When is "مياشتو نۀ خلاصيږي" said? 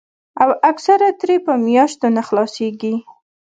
1.67-2.93